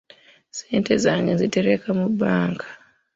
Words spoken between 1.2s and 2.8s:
nzitereka mu bbanka.